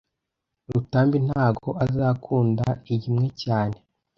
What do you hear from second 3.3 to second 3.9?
cyane